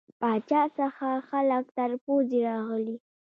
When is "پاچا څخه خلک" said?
0.19-1.65